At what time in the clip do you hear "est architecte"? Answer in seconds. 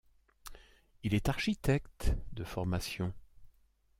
1.13-2.15